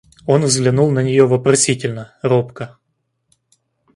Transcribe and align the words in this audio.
Он 0.25 0.43
взглянул 0.43 0.89
на 0.89 1.03
нее 1.03 1.27
вопросительно, 1.27 2.15
робко. 2.23 2.79